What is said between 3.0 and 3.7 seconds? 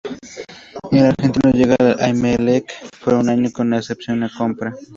por un año